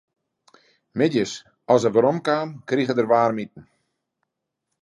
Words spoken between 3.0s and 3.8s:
er waarmiten.